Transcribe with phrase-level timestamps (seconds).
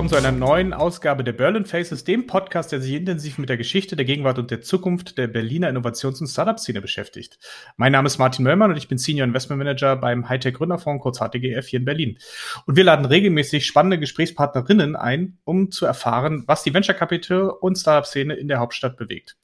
[0.00, 3.58] willkommen zu einer neuen Ausgabe der Berlin Faces, dem Podcast, der sich intensiv mit der
[3.58, 7.38] Geschichte, der Gegenwart und der Zukunft der Berliner Innovations- und Startup-Szene beschäftigt.
[7.76, 11.18] Mein Name ist Martin Möllmann und ich bin Senior Investment Manager beim Hightech Gründerfonds, kurz
[11.18, 12.18] HTGF hier in Berlin.
[12.64, 17.76] Und wir laden regelmäßig spannende Gesprächspartnerinnen ein, um zu erfahren, was die Venture Capital und
[17.76, 19.36] Startup-Szene in der Hauptstadt bewegt.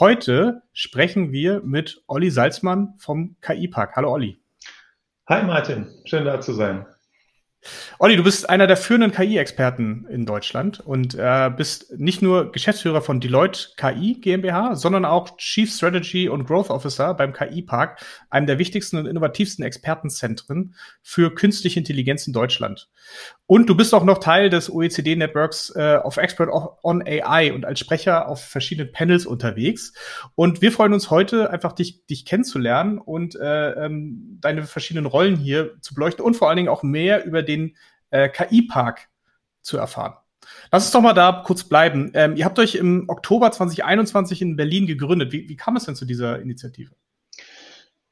[0.00, 3.96] Heute sprechen wir mit Olli Salzmann vom KI-Park.
[3.96, 4.38] Hallo Olli.
[5.30, 6.84] Hi Martin, schön da zu sein.
[7.98, 13.02] Olli, du bist einer der führenden KI-Experten in Deutschland und äh, bist nicht nur Geschäftsführer
[13.02, 18.58] von Deloitte KI GmbH, sondern auch Chief Strategy und Growth Officer beim KI-Park, einem der
[18.58, 22.88] wichtigsten und innovativsten Expertenzentren für künstliche Intelligenz in Deutschland.
[23.46, 26.50] Und du bist auch noch Teil des OECD-Networks äh, of Expert
[26.82, 29.94] on AI und als Sprecher auf verschiedenen Panels unterwegs.
[30.34, 35.36] Und wir freuen uns heute einfach, dich, dich kennenzulernen und äh, ähm, deine verschiedenen Rollen
[35.36, 37.76] hier zu beleuchten und vor allen Dingen auch mehr über den
[38.10, 39.08] äh, KI-Park
[39.62, 40.14] zu erfahren.
[40.70, 42.10] Lass uns doch mal da kurz bleiben.
[42.14, 45.32] Ähm, ihr habt euch im Oktober 2021 in Berlin gegründet.
[45.32, 46.92] Wie, wie kam es denn zu dieser Initiative?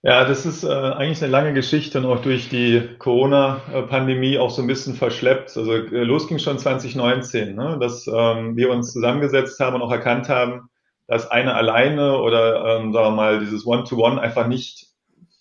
[0.03, 4.63] Ja, das ist äh, eigentlich eine lange Geschichte und auch durch die Corona-Pandemie auch so
[4.63, 5.57] ein bisschen verschleppt.
[5.57, 7.77] Also äh, los ging schon 2019, ne?
[7.81, 10.69] dass ähm, wir uns zusammengesetzt haben und auch erkannt haben,
[11.09, 14.87] dass eine alleine oder ähm, sagen wir mal dieses One-to-One -One einfach nicht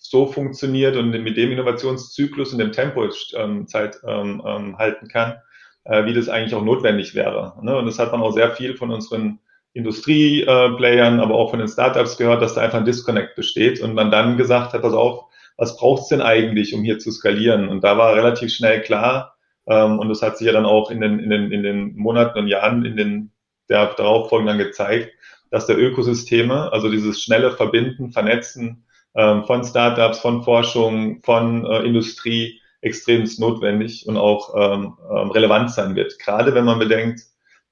[0.09, 5.35] so funktioniert und mit dem Innovationszyklus und dem Tempo ähm, Zeit ähm, ähm, halten kann,
[5.83, 7.53] äh, wie das eigentlich auch notwendig wäre.
[7.61, 7.77] Ne?
[7.77, 9.39] Und das hat man auch sehr viel von unseren
[9.73, 14.11] Industrieplayern, aber auch von den Startups gehört, dass da einfach ein Disconnect besteht und man
[14.11, 15.25] dann gesagt hat, pass auf,
[15.57, 17.69] was braucht's denn eigentlich, um hier zu skalieren?
[17.69, 19.35] Und da war relativ schnell klar,
[19.67, 22.39] ähm, und das hat sich ja dann auch in den, in den, in den Monaten
[22.39, 23.31] und Jahren in den
[23.69, 25.11] der darauffolgenden gezeigt,
[25.49, 28.84] dass der Ökosysteme, also dieses schnelle Verbinden, Vernetzen
[29.45, 35.95] von Startups, von Forschung, von äh, Industrie extremst notwendig und auch ähm, ähm relevant sein
[35.95, 36.19] wird.
[36.19, 37.21] Gerade wenn man bedenkt,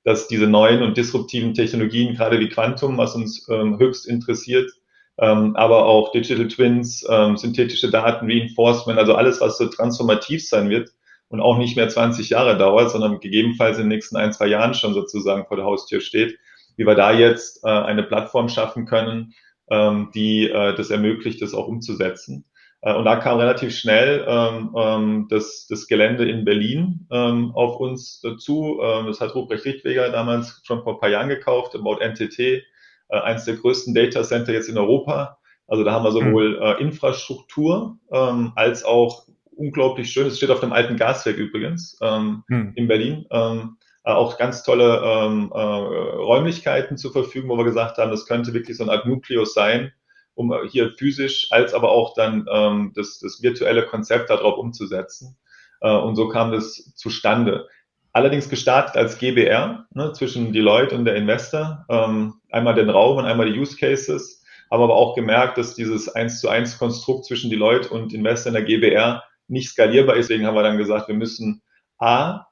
[0.03, 4.71] dass diese neuen und disruptiven Technologien, gerade wie Quantum, was uns ähm, höchst interessiert,
[5.17, 10.69] ähm, aber auch Digital Twins, ähm, synthetische Daten, Reinforcement, also alles, was so transformativ sein
[10.69, 10.89] wird
[11.29, 14.73] und auch nicht mehr 20 Jahre dauert, sondern gegebenenfalls in den nächsten ein, zwei Jahren
[14.73, 16.37] schon sozusagen vor der Haustür steht,
[16.77, 19.33] wie wir da jetzt äh, eine Plattform schaffen können,
[19.73, 22.45] ähm, die äh, das ermöglicht, das auch umzusetzen.
[22.81, 27.79] Äh, und da kam relativ schnell ähm, ähm, das, das Gelände in Berlin ähm, auf
[27.79, 28.79] uns äh, zu.
[28.83, 32.61] Ähm, das hat Ruprecht Richtweger damals schon vor ein paar Jahren gekauft, About NTT, äh,
[33.09, 35.39] eines der größten Data Center jetzt in Europa.
[35.65, 40.59] Also da haben wir sowohl äh, Infrastruktur ähm, als auch unglaublich schön, es steht auf
[40.59, 42.73] dem alten Gaswerk übrigens ähm, hm.
[42.75, 47.97] in Berlin, ähm, äh, auch ganz tolle ähm, äh, Räumlichkeiten zur Verfügung, wo wir gesagt
[47.97, 49.93] haben, das könnte wirklich so eine Art Nukleus sein,
[50.35, 55.37] um hier physisch als aber auch dann ähm, das, das virtuelle Konzept darauf umzusetzen.
[55.81, 57.67] Äh, und so kam das zustande.
[58.11, 61.85] Allerdings gestartet als GBR ne, zwischen Deloitte und der Investor.
[61.89, 64.43] Ähm, einmal den Raum und einmal die Use Cases.
[64.69, 68.53] Haben aber auch gemerkt, dass dieses 1 zu 1 Konstrukt zwischen Deloitte und Investor in
[68.53, 70.29] der GBR nicht skalierbar ist.
[70.29, 71.61] Deswegen haben wir dann gesagt, wir müssen
[71.97, 72.47] A,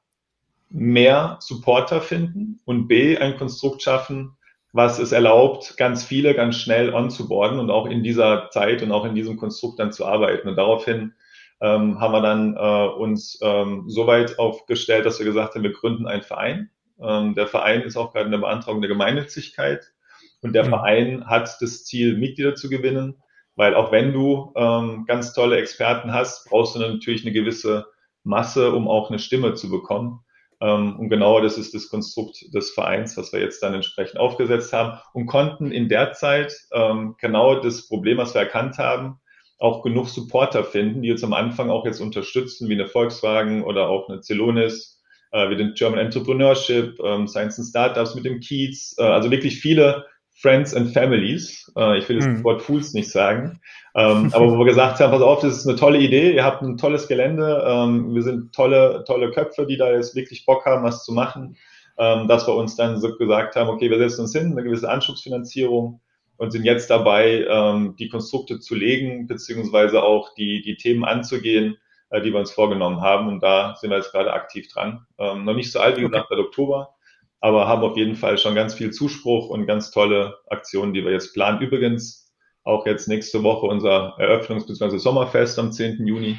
[0.72, 4.36] mehr Supporter finden und B, ein Konstrukt schaffen,
[4.72, 9.04] was es erlaubt, ganz viele ganz schnell onzuboarden und auch in dieser Zeit und auch
[9.04, 10.48] in diesem Konstrukt dann zu arbeiten.
[10.48, 11.12] Und daraufhin
[11.60, 15.72] ähm, haben wir dann äh, uns ähm, so weit aufgestellt, dass wir gesagt haben, wir
[15.72, 16.70] gründen einen Verein.
[17.00, 19.92] Ähm, der Verein ist auch gerade in der Beantragung der Gemeinnützigkeit
[20.40, 20.70] und der mhm.
[20.70, 23.22] Verein hat das Ziel, Mitglieder zu gewinnen,
[23.54, 27.86] weil auch wenn du ähm, ganz tolle Experten hast, brauchst du natürlich eine gewisse
[28.24, 30.20] Masse, um auch eine Stimme zu bekommen.
[30.62, 34.72] Ähm, und genau das ist das Konstrukt des Vereins, was wir jetzt dann entsprechend aufgesetzt
[34.72, 39.18] haben und konnten in der Zeit ähm, genau das Problem, was wir erkannt haben,
[39.58, 43.88] auch genug Supporter finden, die uns am Anfang auch jetzt unterstützen, wie eine Volkswagen oder
[43.88, 45.00] auch eine Celonis,
[45.32, 49.60] äh, wie den German Entrepreneurship, ähm, Science and Startups mit dem Kiez, äh, also wirklich
[49.60, 50.06] viele
[50.42, 51.72] Friends and Families.
[51.76, 52.44] Äh, ich will das hm.
[52.44, 53.60] Wort Fools nicht sagen.
[53.94, 56.62] Ähm, aber wo wir gesagt haben, pass auf, das ist eine tolle Idee, ihr habt
[56.62, 60.82] ein tolles Gelände, ähm, wir sind tolle, tolle Köpfe, die da jetzt wirklich Bock haben,
[60.82, 61.56] was zu machen,
[61.96, 64.90] ähm, dass wir uns dann so gesagt haben, okay, wir setzen uns hin, eine gewisse
[64.90, 66.00] Anschubsfinanzierung
[66.38, 71.76] und sind jetzt dabei, ähm, die Konstrukte zu legen, beziehungsweise auch die, die Themen anzugehen,
[72.10, 73.28] äh, die wir uns vorgenommen haben.
[73.28, 75.06] Und da sind wir jetzt gerade aktiv dran.
[75.18, 76.34] Ähm, noch nicht so alt, wie gesagt, okay.
[76.36, 76.94] seit Oktober
[77.42, 81.10] aber haben auf jeden Fall schon ganz viel Zuspruch und ganz tolle Aktionen, die wir
[81.10, 81.60] jetzt planen.
[81.60, 84.98] Übrigens auch jetzt nächste Woche unser Eröffnungs- bzw.
[84.98, 86.06] Sommerfest am 10.
[86.06, 86.38] Juni,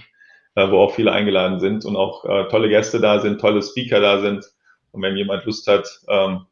[0.55, 4.00] äh, wo auch viele eingeladen sind und auch äh, tolle Gäste da sind, tolle Speaker
[4.00, 4.45] da sind.
[4.91, 6.45] Und wenn jemand Lust hat, ähm,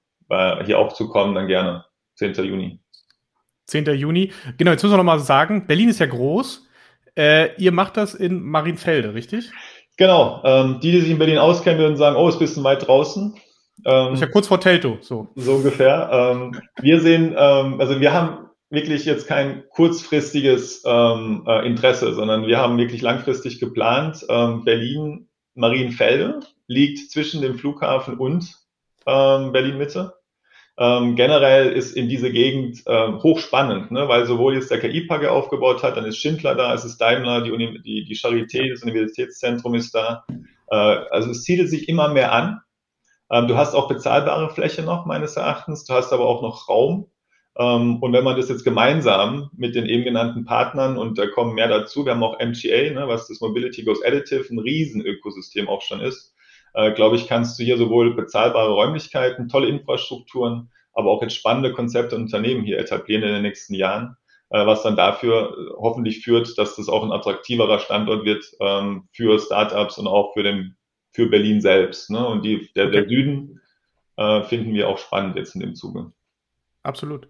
[0.66, 1.86] hier auch zu kommen, dann gerne.
[2.16, 2.34] 10.
[2.46, 2.80] Juni.
[3.68, 3.86] 10.
[3.96, 4.32] Juni.
[4.58, 6.68] Genau, jetzt müssen wir nochmal sagen, Berlin ist ja groß.
[7.18, 9.52] Äh, ihr macht das in Marienfelde, richtig?
[9.98, 12.88] Genau, ähm, die, die sich in Berlin auskennen, würden sagen, oh, ist ein bisschen weit
[12.88, 13.36] draußen.
[13.86, 15.28] Ähm, ist ja kurz vor Telto, so.
[15.36, 16.10] So ungefähr.
[16.12, 22.48] Ähm, wir sehen, ähm, also wir haben wirklich jetzt kein kurzfristiges ähm, äh, Interesse, sondern
[22.48, 24.26] wir haben wirklich langfristig geplant.
[24.30, 28.56] Ähm, Berlin Marienfelde liegt zwischen dem Flughafen und
[29.06, 30.14] ähm, Berlin Mitte.
[30.78, 34.08] Ähm, generell ist in diese Gegend äh, hochspannend, ne?
[34.08, 37.52] weil sowohl jetzt der KI-Park aufgebaut hat, dann ist Schindler da, es ist Daimler, die,
[37.52, 40.26] Uni die, die Charité, das Universitätszentrum ist da.
[40.72, 42.62] Äh, also es siedelt sich immer mehr an.
[43.32, 45.86] Ähm, du hast auch bezahlbare Fläche noch, meines Erachtens.
[45.86, 47.08] Du hast aber auch noch Raum.
[47.58, 51.56] Ähm, und wenn man das jetzt gemeinsam mit den eben genannten Partnern, und da kommen
[51.56, 55.82] mehr dazu, wir haben auch MTA, ne, was das Mobility Goes Additive, ein Riesenökosystem auch
[55.82, 56.36] schon ist,
[56.74, 61.74] äh, glaube ich, kannst du hier sowohl bezahlbare Räumlichkeiten, tolle Infrastrukturen, aber auch jetzt spannende
[61.74, 64.18] Konzepte und Unternehmen hier etablieren in den nächsten Jahren,
[64.50, 69.08] äh, was dann dafür äh, hoffentlich führt, dass das auch ein attraktiverer Standort wird ähm,
[69.14, 70.78] für Startups und auch für, den,
[71.12, 72.10] für Berlin selbst.
[72.10, 72.26] Ne?
[72.26, 72.92] Und die, der, okay.
[72.94, 73.62] der Süden
[74.18, 76.12] äh, finden wir auch spannend jetzt in dem Zuge.
[76.84, 77.28] Absolut.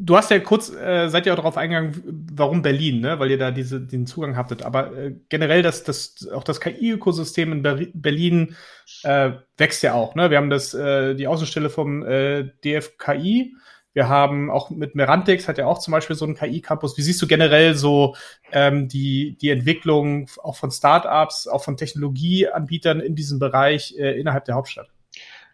[0.00, 3.18] Du hast ja kurz, äh, seid ja auch darauf eingegangen, warum Berlin, ne?
[3.18, 4.62] weil ihr da diese, den Zugang hattet.
[4.62, 8.54] Aber äh, generell, das, das, auch das KI-Ökosystem in Ber Berlin
[9.02, 10.14] äh, wächst ja auch.
[10.14, 10.30] Ne?
[10.30, 13.56] Wir haben das, äh, die Außenstelle vom äh, DFKI.
[13.98, 16.96] Wir haben auch mit Merantix, hat ja auch zum Beispiel so einen KI-Campus.
[16.96, 18.14] Wie siehst du generell so
[18.52, 24.44] ähm, die, die Entwicklung auch von Startups, auch von Technologieanbietern in diesem Bereich äh, innerhalb
[24.44, 24.86] der Hauptstadt?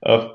[0.02, 0.26] Äh,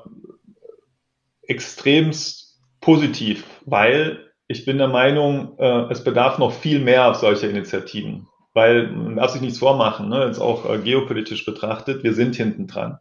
[1.42, 8.26] extremst positiv, weil ich bin der Meinung, äh, es bedarf noch viel mehr solcher Initiativen.
[8.54, 10.24] Weil man darf sich nichts vormachen, ne?
[10.26, 12.98] jetzt auch äh, geopolitisch betrachtet, wir sind hinten dran.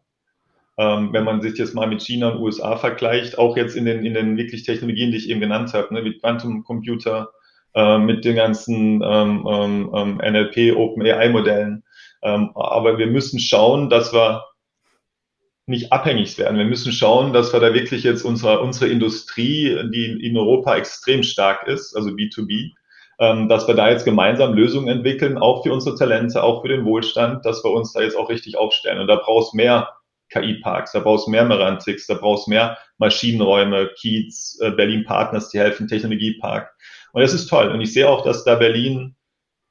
[0.79, 4.05] Ähm, wenn man sich jetzt mal mit China und USA vergleicht, auch jetzt in den,
[4.05, 6.05] in den wirklich Technologien, die ich eben genannt habe, ne?
[6.05, 7.31] wie Quantum Computer,
[7.75, 11.83] äh, mit den ganzen ähm, ähm, ähm NLP, Open AI-Modellen.
[12.23, 14.45] Ähm, aber wir müssen schauen, dass wir
[15.65, 16.57] nicht abhängig werden.
[16.57, 21.23] Wir müssen schauen, dass wir da wirklich jetzt unsere, unsere Industrie, die in Europa extrem
[21.23, 22.71] stark ist, also B2B,
[23.19, 26.85] ähm, dass wir da jetzt gemeinsam Lösungen entwickeln, auch für unsere Talente, auch für den
[26.85, 28.99] Wohlstand, dass wir uns da jetzt auch richtig aufstellen.
[28.99, 29.89] Und da brauchst mehr
[30.29, 35.87] KI-Parks, da brauchst mehr Merantix, da brauchst mehr Maschinenräume, Kiez, äh, Berlin Partners, die helfen,
[35.87, 36.71] Technologiepark.
[37.13, 37.69] Und das ist toll.
[37.69, 39.15] Und ich sehe auch, dass da Berlin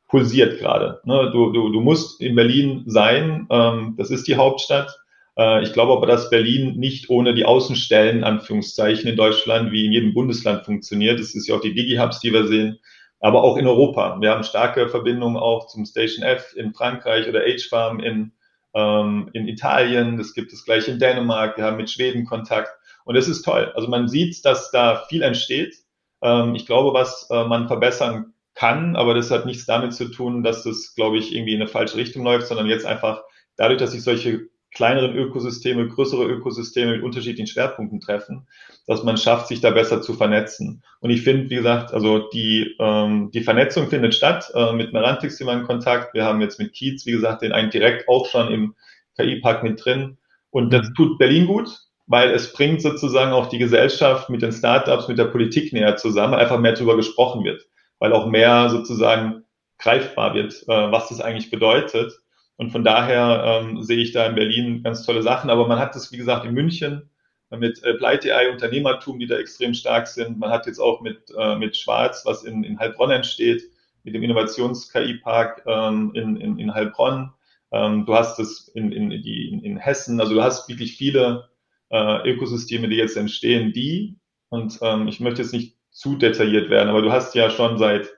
[0.08, 1.00] pulsiert gerade.
[1.04, 1.30] Ne?
[1.32, 4.98] Du, du, du musst in Berlin sein, ähm, das ist die Hauptstadt.
[5.36, 9.92] Äh, ich glaube aber, dass Berlin nicht ohne die Außenstellen, Anführungszeichen, in Deutschland wie in
[9.92, 11.20] jedem Bundesland funktioniert.
[11.20, 12.78] Das ist ja auch die Digi-Hubs, die wir sehen,
[13.20, 14.18] aber auch in Europa.
[14.20, 18.32] Wir haben starke Verbindungen auch zum Station F in Frankreich oder H-Farm in,
[18.74, 20.18] ähm, in Italien.
[20.18, 21.56] Das gibt es gleich in Dänemark.
[21.56, 22.70] Wir haben mit Schweden Kontakt.
[23.04, 23.72] Und das ist toll.
[23.74, 25.76] Also man sieht, dass da viel entsteht.
[26.22, 30.42] Ähm, ich glaube, was äh, man verbessern kann, aber das hat nichts damit zu tun,
[30.42, 33.22] dass das, glaube ich, irgendwie in eine falsche Richtung läuft, sondern jetzt einfach
[33.56, 38.46] dadurch, dass sich solche kleineren Ökosysteme, größere Ökosysteme mit unterschiedlichen Schwerpunkten treffen,
[38.86, 40.82] dass man schafft, sich da besser zu vernetzen.
[41.00, 44.50] Und ich finde, wie gesagt, also die, ähm, die Vernetzung findet statt.
[44.54, 46.14] Äh, mit Merantix sind wir in Kontakt.
[46.14, 48.74] Wir haben jetzt mit Kiez, wie gesagt, den einen direkt auch schon im
[49.16, 50.18] KI-Park mit drin.
[50.50, 50.94] Und das mhm.
[50.94, 51.70] tut Berlin gut,
[52.06, 56.34] weil es bringt sozusagen auch die Gesellschaft mit den Startups, mit der Politik näher zusammen,
[56.34, 57.66] einfach mehr darüber gesprochen wird,
[57.98, 59.44] weil auch mehr sozusagen
[59.78, 62.12] greifbar wird, äh, was das eigentlich bedeutet.
[62.58, 65.48] Und von daher ähm, sehe ich da in Berlin ganz tolle Sachen.
[65.48, 67.08] Aber man hat das, wie gesagt, in München
[67.50, 70.38] mit äh, Pleite-AI, Unternehmertum, die da extrem stark sind.
[70.38, 73.62] Man hat jetzt auch mit, äh, mit Schwarz, was in, in Heilbronn entsteht,
[74.02, 77.32] mit dem Innovations-KI-Park ähm, in, in, in Heilbronn.
[77.70, 80.20] Ähm, du hast es in, in, in, in Hessen.
[80.20, 81.48] Also du hast wirklich viele
[81.90, 86.88] äh, Ökosysteme, die jetzt entstehen, die, und ähm, ich möchte jetzt nicht zu detailliert werden,
[86.88, 88.08] aber du hast ja schon seit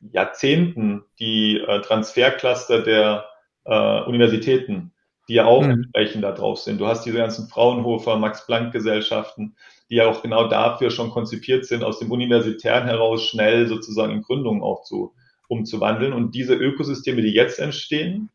[0.00, 3.29] Jahrzehnten die äh, Transfercluster der
[3.64, 4.92] äh, Universitäten,
[5.28, 5.70] die ja auch mhm.
[5.70, 6.80] entsprechend da drauf sind.
[6.80, 9.56] Du hast diese ganzen Fraunhofer, Max-Planck-Gesellschaften,
[9.90, 14.22] die ja auch genau dafür schon konzipiert sind, aus dem Universitären heraus schnell sozusagen in
[14.22, 15.14] Gründungen auch zu,
[15.48, 16.12] umzuwandeln.
[16.12, 18.30] Und diese Ökosysteme, die jetzt entstehen,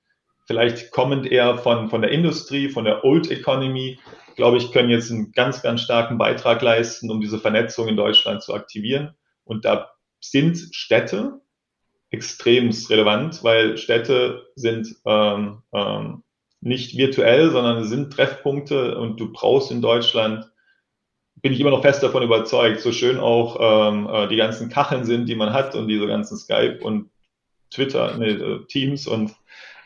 [0.45, 3.99] vielleicht kommend eher von, von der Industrie, von der Old Economy,
[4.35, 8.43] glaube ich, können jetzt einen ganz, ganz starken Beitrag leisten, um diese Vernetzung in Deutschland
[8.43, 9.15] zu aktivieren.
[9.45, 11.41] Und da sind Städte,
[12.15, 16.23] extrem relevant, weil Städte sind ähm, ähm,
[16.61, 20.49] nicht virtuell, sondern sind Treffpunkte und du brauchst in Deutschland,
[21.41, 25.05] bin ich immer noch fest davon überzeugt, so schön auch ähm, äh, die ganzen Kacheln
[25.05, 27.11] sind, die man hat und diese ganzen Skype und
[27.69, 29.35] Twitter, nee, äh, Teams und,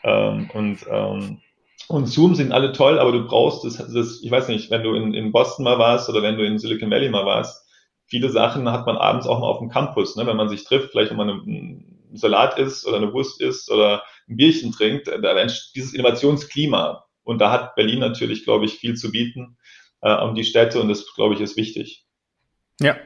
[0.04, 1.40] ähm, und, ähm,
[1.88, 4.94] und Zoom sind alle toll, aber du brauchst das, das ich weiß nicht, wenn du
[4.94, 7.66] in, in Boston mal warst oder wenn du in Silicon Valley mal warst,
[8.06, 10.92] viele Sachen hat man abends auch mal auf dem Campus, ne, wenn man sich trifft,
[10.92, 11.42] vielleicht mal eine,
[12.12, 17.04] Salat isst oder eine Wurst isst oder ein Bierchen trinkt, da entsteht dieses Innovationsklima.
[17.22, 19.58] Und da hat Berlin natürlich, glaube ich, viel zu bieten
[20.02, 22.04] äh, um die Städte und das, glaube ich, ist wichtig.
[22.82, 22.96] Ja.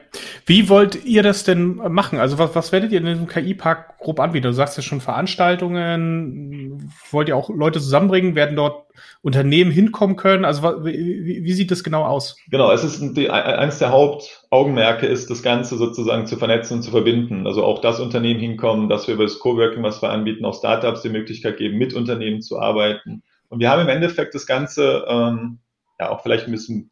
[0.45, 2.19] Wie wollt ihr das denn machen?
[2.19, 4.47] Also was, was werdet ihr in diesem KI-Park grob anbieten?
[4.47, 6.93] Du sagst ja schon Veranstaltungen.
[7.11, 8.35] Wollt ihr auch Leute zusammenbringen?
[8.35, 8.85] Werden dort
[9.21, 10.45] Unternehmen hinkommen können?
[10.45, 12.37] Also wie, wie sieht das genau aus?
[12.49, 16.91] Genau, es ist die, eines der Hauptaugenmerke ist, das Ganze sozusagen zu vernetzen und zu
[16.91, 17.45] verbinden.
[17.45, 21.01] Also auch das Unternehmen hinkommen, dass wir über das Coworking, was wir anbieten, auch Startups
[21.01, 23.23] die Möglichkeit geben, mit Unternehmen zu arbeiten.
[23.49, 25.59] Und wir haben im Endeffekt das Ganze ähm,
[25.99, 26.91] ja auch vielleicht ein bisschen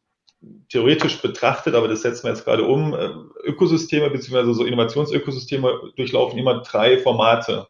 [0.70, 2.94] theoretisch betrachtet, aber das setzen wir jetzt gerade um.
[2.94, 3.10] Äh,
[3.44, 4.54] Ökosysteme bzw.
[4.54, 7.68] so Innovationsökosysteme durchlaufen immer drei Formate,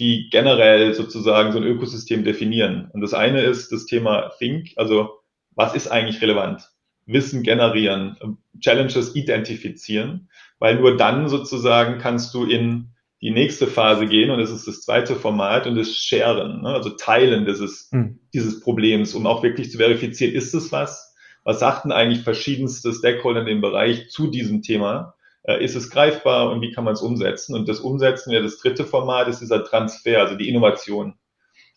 [0.00, 2.90] die generell sozusagen so ein Ökosystem definieren.
[2.92, 5.20] Und das eine ist das Thema Think, also
[5.54, 6.68] was ist eigentlich relevant?
[7.06, 14.30] Wissen generieren, Challenges identifizieren, weil nur dann sozusagen kannst du in die nächste Phase gehen
[14.30, 16.68] und das ist das zweite Format und das Sharen, ne?
[16.68, 18.18] also Teilen dieses, hm.
[18.34, 21.13] dieses Problems, um auch wirklich zu verifizieren, ist es was?
[21.44, 25.14] Was sagten eigentlich verschiedenste Stakeholder in dem Bereich zu diesem Thema?
[25.42, 27.54] Äh, ist es greifbar und wie kann man es umsetzen?
[27.54, 31.14] Und das Umsetzen wäre das dritte Format, ist dieser Transfer, also die Innovation.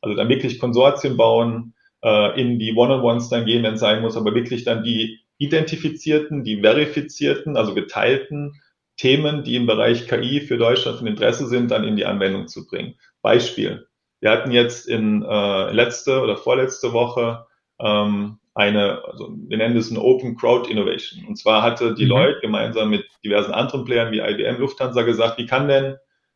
[0.01, 4.15] Also dann wirklich Konsortien bauen, äh, in die One-on-Ones dann gehen, wenn es sein muss,
[4.15, 8.61] aber wirklich dann die identifizierten, die verifizierten, also geteilten
[8.95, 12.65] Themen, die im Bereich KI für Deutschland von Interesse sind, dann in die Anwendung zu
[12.65, 12.95] bringen.
[13.21, 13.87] Beispiel.
[14.19, 17.45] Wir hatten jetzt in äh, letzte oder vorletzte Woche
[17.79, 21.25] ähm, eine, also wir nennen das eine Open Crowd Innovation.
[21.27, 22.09] Und zwar hatte die mhm.
[22.09, 25.95] Leute gemeinsam mit diversen anderen Playern wie IBM, Lufthansa gesagt, wie kann denn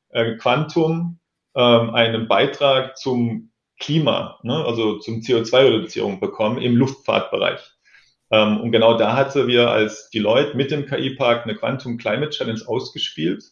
[0.10, 1.20] äh, Quantum
[1.56, 7.60] ähm, einen Beitrag zum Klima, ne, also zum CO2-Reduzierung bekommen im Luftfahrtbereich.
[8.30, 12.62] Ähm, und genau da hatte wir als Deloitte mit dem KI-Park eine Quantum Climate Challenge
[12.68, 13.44] ausgespielt,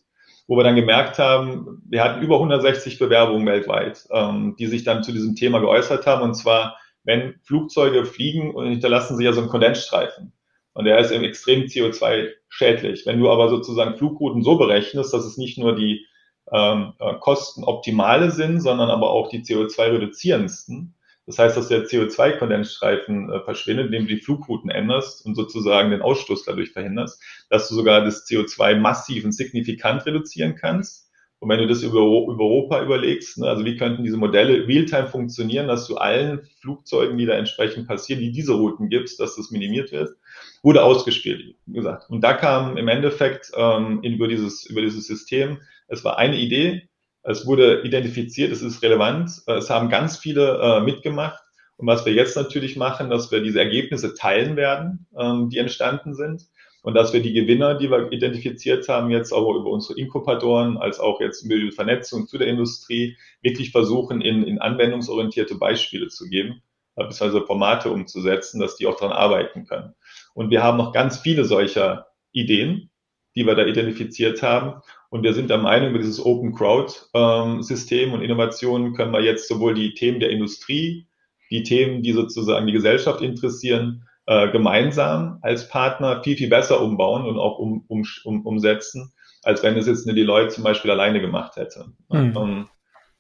[0.48, 5.04] wo wir dann gemerkt haben, wir hatten über 160 Bewerbungen weltweit, ähm, die sich dann
[5.04, 6.22] zu diesem Thema geäußert haben.
[6.22, 6.78] Und zwar,
[7.10, 10.32] wenn Flugzeuge fliegen und hinterlassen sie ja so einen Kondensstreifen.
[10.74, 13.08] Und der ist eben extrem CO2-schädlich.
[13.08, 16.06] Wenn du aber sozusagen Flugrouten so berechnest, dass es nicht nur die
[16.54, 20.94] ähm, äh, kostenoptimale sind, sondern aber auch die CO2-reduzierendsten,
[21.26, 26.04] das heißt, dass der CO2-Kondensstreifen äh, verschwindet, indem du die Flugrouten änderst und sozusagen den
[26.04, 31.09] Ausstoß dadurch verhinderst, dass du sogar das CO2 massiv und signifikant reduzieren kannst.
[31.40, 35.08] Und wenn du das über, über Europa überlegst, ne, also wie könnten diese Modelle real-time
[35.08, 39.50] funktionieren, dass du allen Flugzeugen, die da entsprechend passieren, die diese Routen gibst, dass das
[39.50, 40.18] minimiert wird,
[40.64, 42.10] wurde ausgespielt, wie gesagt.
[42.10, 46.90] Und da kam im Endeffekt ähm, über, dieses, über dieses System, es war eine Idee,
[47.24, 49.42] es wurde identifiziert, es ist relevant.
[49.48, 51.42] Äh, es haben ganz viele äh, mitgemacht.
[51.80, 56.14] Und was wir jetzt natürlich machen, dass wir diese Ergebnisse teilen werden, ähm, die entstanden
[56.14, 56.44] sind.
[56.82, 61.00] Und dass wir die Gewinner, die wir identifiziert haben, jetzt auch über unsere Inkubatoren, als
[61.00, 66.28] auch jetzt über die Vernetzung zu der Industrie, wirklich versuchen, in, in anwendungsorientierte Beispiele zu
[66.28, 66.62] geben,
[66.98, 69.96] äh, beziehungsweise Formate umzusetzen, dass die auch daran arbeiten können.
[70.34, 72.90] Und wir haben noch ganz viele solcher Ideen,
[73.38, 74.82] die wir da identifiziert haben.
[75.10, 79.48] Und wir sind der Meinung, über dieses Open Crowd-System ähm, und Innovationen können wir jetzt
[79.48, 81.09] sowohl die Themen der Industrie,
[81.50, 87.26] die Themen, die sozusagen die Gesellschaft interessieren, äh, gemeinsam als Partner viel, viel besser umbauen
[87.26, 89.12] und auch um, um, um, umsetzen,
[89.44, 91.86] als wenn es jetzt eine Deloitte zum Beispiel alleine gemacht hätte.
[92.10, 92.68] Mhm.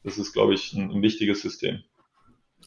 [0.03, 1.79] Das ist, glaube ich, ein, ein wichtiges System.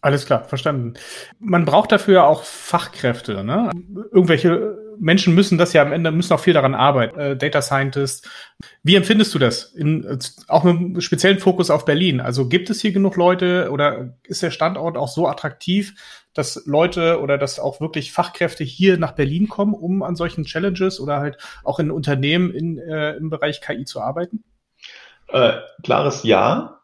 [0.00, 0.94] Alles klar, verstanden.
[1.38, 3.70] Man braucht dafür auch Fachkräfte, ne?
[4.10, 7.18] Irgendwelche Menschen müssen das ja am Ende, müssen auch viel daran arbeiten.
[7.18, 8.28] Äh, Data Scientist.
[8.84, 9.64] Wie empfindest du das?
[9.64, 12.20] In, auch mit einem speziellen Fokus auf Berlin.
[12.20, 15.94] Also gibt es hier genug Leute oder ist der Standort auch so attraktiv,
[16.34, 21.00] dass Leute oder dass auch wirklich Fachkräfte hier nach Berlin kommen, um an solchen Challenges
[21.00, 24.44] oder halt auch in Unternehmen in, äh, im Bereich KI zu arbeiten?
[25.28, 26.78] Äh, klares Ja.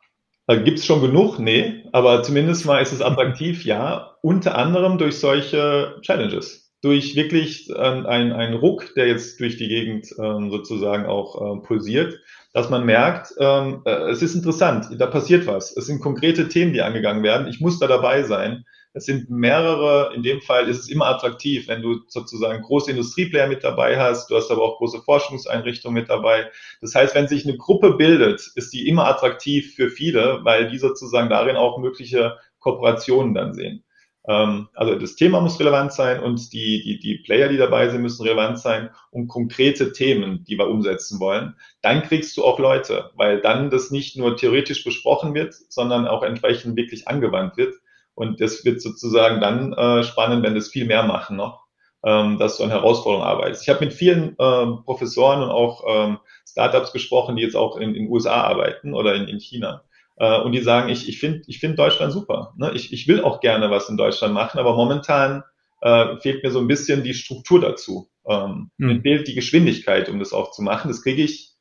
[0.48, 1.38] Gibt es schon genug?
[1.38, 6.67] Nee, aber zumindest mal ist es attraktiv, ja, unter anderem durch solche Challenges.
[6.80, 11.62] Durch wirklich ähm, ein, ein Ruck, der jetzt durch die Gegend ähm, sozusagen auch ähm,
[11.62, 12.20] pulsiert,
[12.52, 15.76] dass man merkt, ähm, äh, es ist interessant, da passiert was.
[15.76, 17.48] Es sind konkrete Themen, die angegangen werden.
[17.48, 18.64] Ich muss da dabei sein.
[18.94, 23.46] Es sind mehrere, in dem Fall ist es immer attraktiv, wenn du sozusagen große Industrieplayer
[23.46, 26.50] mit dabei hast, du hast aber auch große Forschungseinrichtungen mit dabei.
[26.80, 30.78] Das heißt, wenn sich eine Gruppe bildet, ist die immer attraktiv für viele, weil die
[30.78, 33.84] sozusagen darin auch mögliche Kooperationen dann sehen.
[34.28, 38.02] Ähm, also das Thema muss relevant sein und die, die, die Player, die dabei sind,
[38.02, 41.56] müssen relevant sein und konkrete Themen, die wir umsetzen wollen.
[41.82, 46.22] Dann kriegst du auch Leute, weil dann das nicht nur theoretisch besprochen wird, sondern auch
[46.22, 47.74] entsprechend wirklich angewandt wird.
[48.14, 51.66] Und das wird sozusagen dann äh, spannend, wenn das viel mehr machen noch.
[52.04, 53.62] ähm, dass du an Herausforderungen arbeitest.
[53.62, 56.18] Ich habe mit vielen ähm, Professoren und auch ähm,
[56.48, 59.82] Startups gesprochen, die jetzt auch in den USA arbeiten oder in, in China.
[60.18, 62.54] Äh, und die sagen, ich, ich finde ich find Deutschland super.
[62.56, 62.72] Ne?
[62.74, 65.44] Ich, ich will auch gerne was in Deutschland machen, aber momentan
[65.80, 68.10] äh, fehlt mir so ein bisschen die Struktur dazu.
[68.26, 68.86] Ähm, hm.
[68.86, 70.88] Mir fehlt die Geschwindigkeit, um das auch zu machen.
[70.88, 71.54] Das kriege ich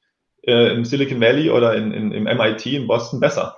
[0.43, 3.57] äh, im Silicon Valley oder in, in, im MIT in Boston besser.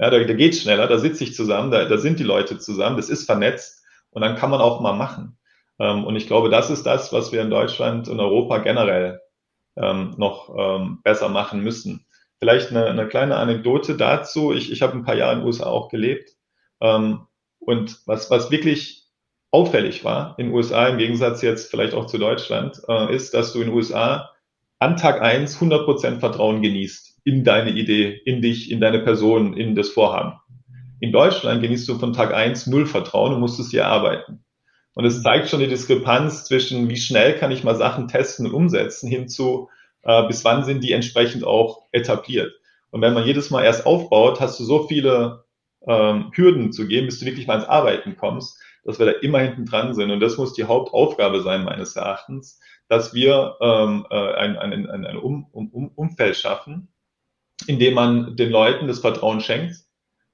[0.00, 2.96] Ja, da, da geht schneller, da sitze ich zusammen, da, da sind die Leute zusammen,
[2.96, 5.38] das ist vernetzt und dann kann man auch mal machen.
[5.80, 9.20] Ähm, und ich glaube, das ist das, was wir in Deutschland und Europa generell
[9.76, 12.06] ähm, noch ähm, besser machen müssen.
[12.38, 14.52] Vielleicht eine, eine kleine Anekdote dazu.
[14.52, 16.30] Ich, ich habe ein paar Jahre in den USA auch gelebt.
[16.80, 17.26] Ähm,
[17.58, 19.06] und was, was wirklich
[19.50, 23.52] auffällig war in den USA, im Gegensatz jetzt vielleicht auch zu Deutschland, äh, ist, dass
[23.52, 24.30] du in den USA
[24.78, 29.74] an Tag eins 100% Vertrauen genießt in deine Idee, in dich, in deine Person, in
[29.74, 30.38] das Vorhaben.
[31.00, 34.44] In Deutschland genießt du von Tag eins null Vertrauen und musst es dir erarbeiten.
[34.94, 38.52] Und es zeigt schon die Diskrepanz zwischen, wie schnell kann ich mal Sachen testen und
[38.52, 39.68] umsetzen, hinzu,
[40.08, 42.52] äh, bis wann sind die entsprechend auch etabliert.
[42.90, 45.44] Und wenn man jedes Mal erst aufbaut, hast du so viele
[45.86, 49.40] ähm, Hürden zu gehen, bis du wirklich mal ins Arbeiten kommst, dass wir da immer
[49.40, 50.10] hinten dran sind.
[50.10, 55.04] Und das muss die Hauptaufgabe sein, meines Erachtens, dass wir ähm, äh, ein, ein, ein,
[55.04, 56.88] ein um, um, Umfeld schaffen,
[57.66, 59.74] in dem man den Leuten das Vertrauen schenkt,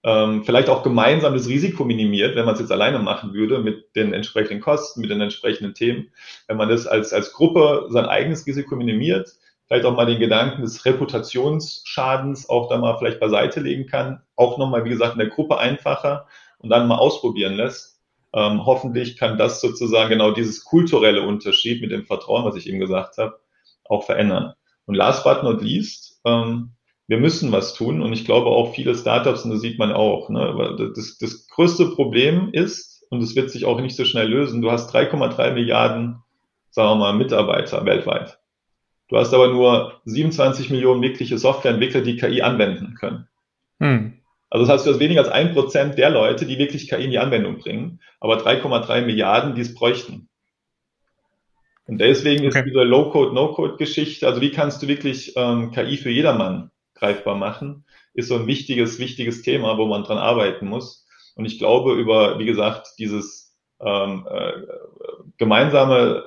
[0.05, 3.97] ähm, vielleicht auch gemeinsam das Risiko minimiert, wenn man es jetzt alleine machen würde, mit
[3.97, 6.13] den entsprechenden Kosten, mit den entsprechenden Themen.
[6.47, 9.35] Wenn man das als, als Gruppe sein eigenes Risiko minimiert,
[9.67, 14.59] vielleicht auch mal den Gedanken des Reputationsschadens auch da mal vielleicht beiseite legen kann, auch
[14.59, 16.27] nochmal, wie gesagt, in der Gruppe einfacher
[16.59, 18.01] und dann mal ausprobieren lässt.
[18.33, 22.81] Ähm, hoffentlich kann das sozusagen genau dieses kulturelle Unterschied mit dem Vertrauen, was ich eben
[22.81, 23.39] gesagt habe,
[23.85, 24.55] auch verändern.
[24.87, 26.71] Und last but not least, ähm,
[27.07, 28.03] wir müssen was tun.
[28.03, 31.91] Und ich glaube auch viele Startups, und das sieht man auch, ne, das, das größte
[31.91, 36.23] Problem ist, und es wird sich auch nicht so schnell lösen, du hast 3,3 Milliarden,
[36.71, 38.39] sagen wir mal, Mitarbeiter weltweit.
[39.09, 43.29] Du hast aber nur 27 Millionen wirkliche Softwareentwickler, die KI anwenden können.
[43.79, 44.21] Hm.
[44.51, 47.11] Also das heißt, du hast weniger als ein Prozent der Leute, die wirklich KI in
[47.11, 50.29] die Anwendung bringen, aber 3,3 Milliarden, die es bräuchten.
[51.87, 52.61] Und deswegen okay.
[52.61, 57.85] ist diese Low-Code, No-Code-Geschichte, also wie kannst du wirklich ähm, KI für jedermann greifbar machen,
[58.15, 61.07] ist so ein wichtiges, wichtiges Thema, wo man dran arbeiten muss.
[61.35, 64.53] Und ich glaube, über, wie gesagt, dieses ähm, äh,
[65.37, 66.25] gemeinsame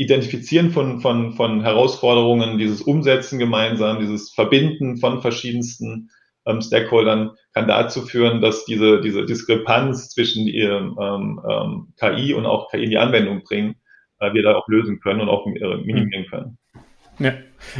[0.00, 6.08] Identifizieren von, von, von Herausforderungen, dieses Umsetzen gemeinsam, dieses Verbinden von verschiedensten
[6.46, 12.70] ähm, Stakeholdern kann dazu führen, dass diese, diese Diskrepanz zwischen ähm, ähm, KI und auch
[12.70, 13.74] KI in die Anwendung bringen,
[14.20, 16.58] äh, wir da auch lösen können und auch äh, minimieren können.
[17.18, 17.34] Ja.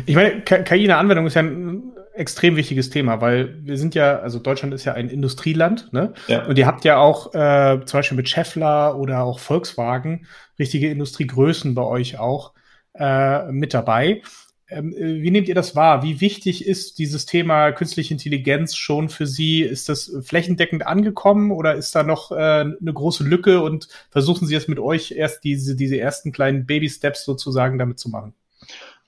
[0.05, 3.95] Ich meine, KI in der Anwendung ist ja ein extrem wichtiges Thema, weil wir sind
[3.95, 6.13] ja, also Deutschland ist ja ein Industrieland, ne?
[6.29, 6.45] Ja.
[6.47, 10.27] Und ihr habt ja auch äh, zum Beispiel mit Scheffler oder auch Volkswagen
[10.59, 12.53] richtige Industriegrößen bei euch auch
[12.95, 14.23] äh, mit dabei.
[14.69, 16.03] Ähm, äh, wie nehmt ihr das wahr?
[16.03, 19.63] Wie wichtig ist dieses Thema künstliche Intelligenz schon für Sie?
[19.63, 24.55] Ist das flächendeckend angekommen oder ist da noch äh, eine große Lücke und versuchen Sie
[24.55, 28.35] es mit euch erst diese, diese ersten kleinen Baby-Steps sozusagen damit zu machen?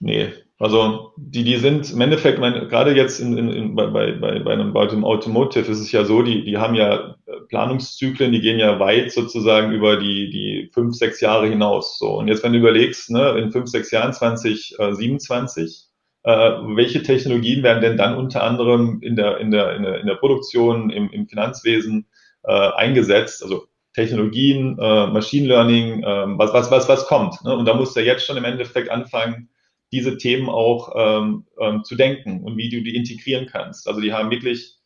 [0.05, 4.13] Nee, also die, die sind im Endeffekt, mein, gerade jetzt in, in, in, bei, bei,
[4.13, 8.33] bei, einem, bei dem Automotive ist es ja so, die, die haben ja äh, Planungszyklen,
[8.33, 11.99] die gehen ja weit sozusagen über die, die fünf, sechs Jahre hinaus.
[12.01, 12.19] So.
[12.19, 15.85] Und jetzt, wenn du überlegst, ne, in fünf, sechs Jahren, 2027,
[16.25, 20.09] äh, welche Technologien werden denn dann unter anderem in der, in der, in der, in
[20.09, 22.09] der Produktion, im, im Finanzwesen
[22.43, 23.45] äh, eingesetzt?
[23.45, 27.45] Also Technologien, äh, Machine Learning, äh, was, was, was, was kommt.
[27.45, 27.57] Ne?
[27.57, 29.49] Und da du ja jetzt schon im Endeffekt anfangen,
[29.93, 33.87] diese Themen auch ähm, ähm, zu denken und wie du die integrieren kannst.
[33.87, 34.77] Also die haben wirklich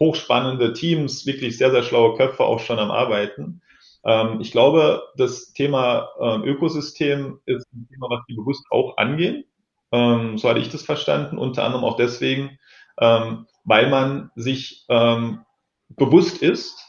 [0.00, 3.62] hochspannende Teams, wirklich sehr, sehr schlaue Köpfe auch schon am Arbeiten.
[4.04, 9.44] Ähm, ich glaube, das Thema ähm, Ökosystem ist ein Thema, was die bewusst auch angehen.
[9.92, 12.58] Ähm, so hatte ich das verstanden, unter anderem auch deswegen,
[13.00, 15.40] ähm, weil man sich ähm,
[15.88, 16.82] bewusst ist,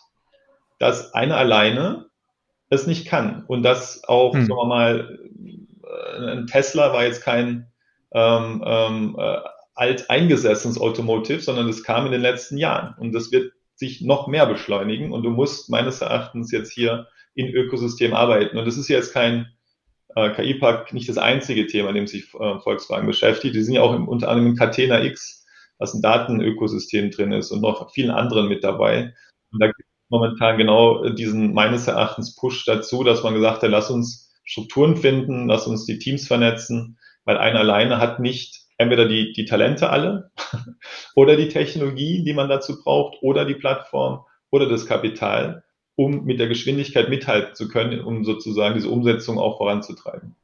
[0.80, 2.08] dass einer alleine
[2.70, 4.46] es nicht kann und dass auch, hm.
[4.46, 5.20] sagen wir mal,
[6.18, 7.72] ein Tesla war jetzt kein
[8.14, 9.38] ähm, ähm, äh,
[9.76, 14.48] alteingesessenes Automotive, sondern es kam in den letzten Jahren und das wird sich noch mehr
[14.48, 18.58] beschleunigen und du musst meines Erachtens jetzt hier in Ökosystem arbeiten.
[18.58, 19.48] Und das ist jetzt kein
[20.16, 23.56] äh, KI-Park nicht das einzige Thema, in dem sich äh, Volkswagen beschäftigt.
[23.56, 25.46] Die sind ja auch im, unter anderem im Catena X,
[25.78, 29.14] was ein Datenökosystem drin ist und noch vielen anderen mit dabei.
[29.52, 33.70] Und da gibt es momentan genau diesen meines Erachtens Push dazu, dass man gesagt hat,
[33.70, 39.08] lass uns Strukturen finden, lass uns die Teams vernetzen, weil einer alleine hat nicht entweder
[39.08, 40.32] die, die Talente alle
[41.16, 45.64] oder die Technologie, die man dazu braucht oder die Plattform oder das Kapital.
[46.00, 50.36] um mit der Geschwindigkeit mithalten zu können, um sozusagen diese Umsetzung auch voranzutreiben.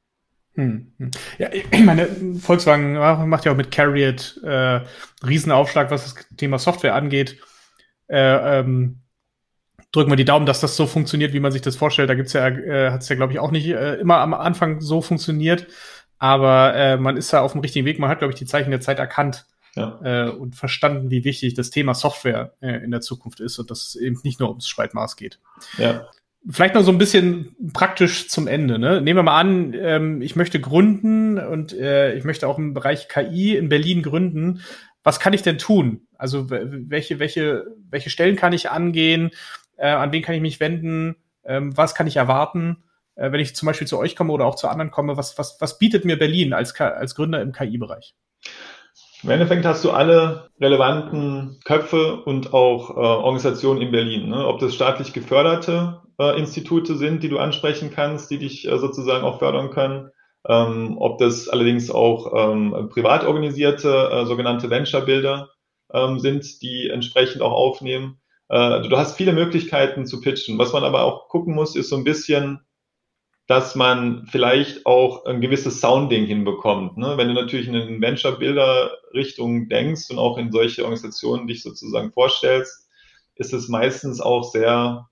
[0.56, 1.12] Hm, hm.
[1.38, 2.08] Ja, ich meine,
[2.40, 2.94] Volkswagen
[3.30, 4.82] macht ja auch mit Carriot äh,
[5.26, 7.38] Riesenaufschlag, was das Thema Software angeht.
[8.08, 9.03] Äh, ähm,
[9.94, 12.10] drücken wir die Daumen, dass das so funktioniert, wie man sich das vorstellt.
[12.10, 14.82] Da gibt's ja, äh, hat es ja, glaube ich, auch nicht äh, immer am Anfang
[14.82, 15.68] so funktioniert.
[16.18, 18.00] Aber äh, man ist da auf dem richtigen Weg.
[18.00, 20.00] Man hat, glaube ich, die Zeichen der Zeit erkannt ja.
[20.04, 23.84] äh, und verstanden, wie wichtig das Thema Software äh, in der Zukunft ist und dass
[23.84, 25.40] es eben nicht nur ums Spaltmaß geht.
[25.78, 26.08] Ja.
[26.50, 28.78] Vielleicht noch so ein bisschen praktisch zum Ende.
[28.80, 29.00] Ne?
[29.00, 33.08] Nehmen wir mal an, ähm, ich möchte gründen und äh, ich möchte auch im Bereich
[33.08, 34.62] KI in Berlin gründen.
[35.04, 36.08] Was kann ich denn tun?
[36.18, 39.32] Also welche, welche, welche Stellen kann ich angehen?
[39.78, 41.16] Äh, an wen kann ich mich wenden?
[41.46, 42.84] Ähm, was kann ich erwarten?
[43.16, 45.58] Äh, wenn ich zum Beispiel zu euch komme oder auch zu anderen komme, was, was,
[45.60, 48.16] was bietet mir Berlin als, als Gründer im KI-Bereich?
[49.24, 54.30] Im Endeffekt hast du alle relevanten Köpfe und auch äh, Organisationen in Berlin.
[54.30, 54.46] Ne?
[54.46, 59.24] Ob das staatlich geförderte äh, Institute sind, die du ansprechen kannst, die dich äh, sozusagen
[59.24, 60.10] auch fördern können.
[60.46, 65.50] Ähm, ob das allerdings auch ähm, privat organisierte äh, sogenannte Venture-Builder
[65.94, 68.20] ähm, sind, die entsprechend auch aufnehmen.
[68.50, 70.58] Äh, du hast viele Möglichkeiten zu pitchen.
[70.58, 72.60] Was man aber auch gucken muss, ist so ein bisschen,
[73.48, 76.98] dass man vielleicht auch ein gewisses Sounding hinbekommt.
[76.98, 77.18] Ne?
[77.18, 82.90] Wenn du natürlich in eine Venture-Builder-Richtung denkst und auch in solche Organisationen dich sozusagen vorstellst,
[83.36, 85.10] ist es meistens auch sehr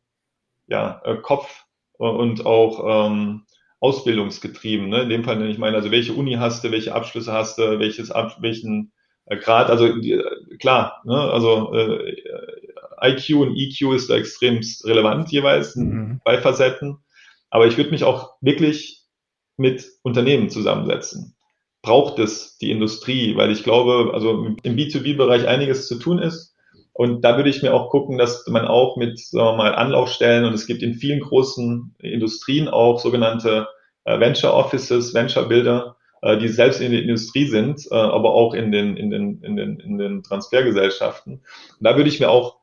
[0.68, 1.66] ja, äh, Kopf
[1.98, 3.46] und auch ähm,
[3.80, 4.90] ausbildungsgetrieben.
[4.90, 5.02] Ne?
[5.02, 8.12] In dem Fall ich meine, also welche Uni hast du, welche Abschlüsse hast du, welches
[8.12, 8.94] Ab welchen
[9.26, 10.22] äh, Grad, also die,
[10.60, 11.18] klar, ne?
[11.18, 12.16] also äh,
[13.04, 16.22] IQ und EQ ist da extremst relevant jeweils mhm.
[16.24, 16.98] bei Facetten.
[17.50, 19.02] Aber ich würde mich auch wirklich
[19.58, 21.36] mit Unternehmen zusammensetzen.
[21.82, 23.36] Braucht es die Industrie?
[23.36, 26.56] Weil ich glaube, also im B2B-Bereich einiges zu tun ist.
[26.94, 30.46] Und da würde ich mir auch gucken, dass man auch mit, sagen wir mal, Anlaufstellen
[30.46, 33.68] und es gibt in vielen großen Industrien auch sogenannte
[34.04, 38.54] äh, Venture Offices, Venture Builder, äh, die selbst in der Industrie sind, äh, aber auch
[38.54, 41.34] in den, in den, in den, in den Transfergesellschaften.
[41.34, 41.42] Und
[41.80, 42.61] da würde ich mir auch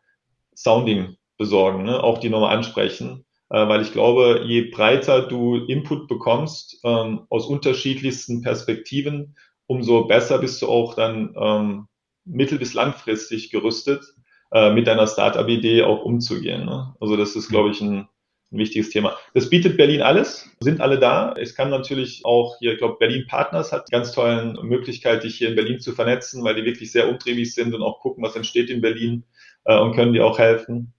[0.63, 2.03] Sounding besorgen, ne?
[2.03, 7.47] auch die nochmal ansprechen äh, weil ich glaube, je breiter du Input bekommst ähm, aus
[7.47, 11.89] unterschiedlichsten Perspektiven, umso besser bist du auch dann ähm,
[12.25, 14.05] mittel- bis langfristig gerüstet,
[14.53, 16.65] äh, mit deiner Startup-Idee auch umzugehen.
[16.67, 16.95] Ne?
[17.01, 18.09] Also das ist, glaube ich, ein,
[18.51, 19.17] ein wichtiges Thema.
[19.35, 21.35] Das bietet Berlin alles, sind alle da.
[21.37, 25.51] Es kann natürlich auch hier, ich glaube, Berlin Partners hat ganz tollen Möglichkeit, dich hier
[25.51, 28.71] in Berlin zu vernetzen, weil die wirklich sehr umtriebig sind und auch gucken, was entsteht
[28.71, 29.25] in Berlin
[29.65, 30.95] äh, und können dir auch helfen.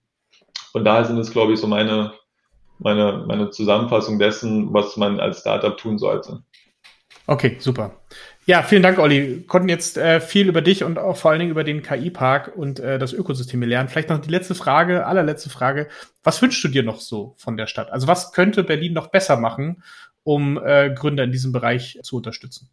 [0.70, 2.12] Von daher sind es, glaube ich, so meine,
[2.78, 6.44] meine, meine Zusammenfassung dessen, was man als Startup tun sollte.
[7.26, 8.00] Okay, super.
[8.46, 9.44] Ja, vielen Dank, Olli.
[9.46, 12.80] Konnten jetzt äh, viel über dich und auch vor allen Dingen über den KI-Park und
[12.80, 13.88] äh, das Ökosystem lernen.
[13.88, 15.88] Vielleicht noch die letzte Frage, allerletzte Frage.
[16.24, 17.92] Was wünschst du dir noch so von der Stadt?
[17.92, 19.84] Also was könnte Berlin noch besser machen,
[20.24, 22.68] um äh, Gründer in diesem Bereich zu unterstützen?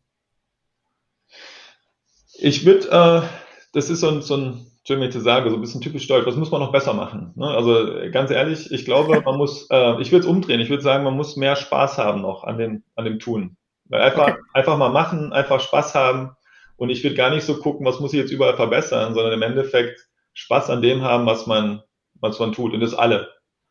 [2.39, 3.27] Ich würde, äh,
[3.73, 6.07] das ist so ein, so ein schön, wenn ich das sage, so ein bisschen typisch
[6.07, 7.33] deutsch, was muss man noch besser machen?
[7.35, 7.45] Ne?
[7.45, 11.03] Also ganz ehrlich, ich glaube, man muss, äh, ich würde es umdrehen, ich würde sagen,
[11.03, 13.57] man muss mehr Spaß haben noch an dem, an dem Tun.
[13.89, 14.41] Weil einfach, okay.
[14.53, 16.35] einfach mal machen, einfach Spaß haben
[16.75, 19.41] und ich würde gar nicht so gucken, was muss ich jetzt überall verbessern, sondern im
[19.41, 21.81] Endeffekt Spaß an dem haben, was man,
[22.19, 23.29] was man tut und das alle.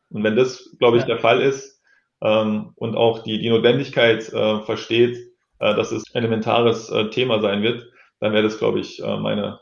[0.09, 1.07] Und wenn das, glaube ich, ja.
[1.07, 1.81] der Fall ist
[2.21, 5.17] ähm, und auch die, die Notwendigkeit äh, versteht,
[5.59, 7.87] äh, dass es elementares äh, Thema sein wird,
[8.19, 9.59] dann wäre das, glaube ich, äh, meine,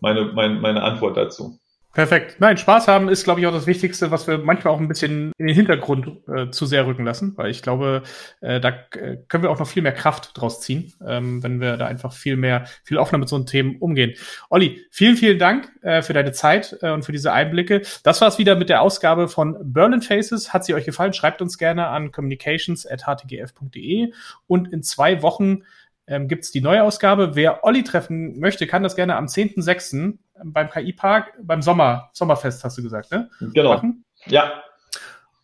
[0.00, 1.58] meine, meine, meine Antwort dazu.
[1.92, 2.36] Perfekt.
[2.38, 5.32] Nein, Spaß haben ist, glaube ich, auch das Wichtigste, was wir manchmal auch ein bisschen
[5.36, 8.02] in den Hintergrund äh, zu sehr rücken lassen, weil ich glaube,
[8.40, 11.76] äh, da äh, können wir auch noch viel mehr Kraft draus ziehen, ähm, wenn wir
[11.76, 14.14] da einfach viel mehr, viel offener mit so einen Themen umgehen.
[14.48, 17.82] Olli, vielen, vielen Dank äh, für deine Zeit äh, und für diese Einblicke.
[18.04, 20.54] Das war's wieder mit der Ausgabe von Berlin Faces.
[20.54, 21.12] Hat sie euch gefallen?
[21.12, 24.14] Schreibt uns gerne an communications.htgf.de
[24.46, 25.64] und in zwei Wochen
[26.06, 27.36] ähm, gibt es die neue Ausgabe.
[27.36, 30.18] Wer Olli treffen möchte, kann das gerne am 10.06.
[30.44, 33.28] beim KI-Park, beim Sommer, Sommerfest, hast du gesagt, ne?
[33.40, 33.74] Genau.
[33.74, 34.04] Machen.
[34.26, 34.62] Ja.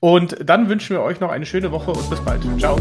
[0.00, 2.42] Und dann wünschen wir euch noch eine schöne Woche und bis bald.
[2.58, 2.76] Ciao.